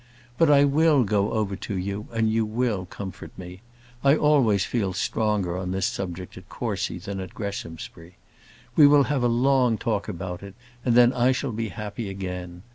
But 0.39 0.49
I 0.49 0.63
will 0.65 1.03
go 1.03 1.29
over 1.31 1.55
to 1.55 1.77
you, 1.77 2.07
and 2.11 2.27
you 2.27 2.43
will 2.43 2.87
comfort 2.87 3.29
me. 3.37 3.61
I 4.03 4.15
always 4.15 4.65
feel 4.65 4.93
stronger 4.93 5.55
on 5.55 5.69
this 5.69 5.85
subject 5.85 6.35
at 6.37 6.49
Courcy 6.49 6.97
than 6.97 7.19
at 7.19 7.35
Greshamsbury. 7.35 8.15
We 8.75 8.87
will 8.87 9.03
have 9.03 9.21
a 9.21 9.27
long 9.27 9.77
talk 9.77 10.07
about 10.07 10.41
it, 10.41 10.55
and 10.83 10.95
then 10.95 11.13
I 11.13 11.31
shall 11.31 11.51
be 11.51 11.69
happy 11.69 12.09
again. 12.09 12.63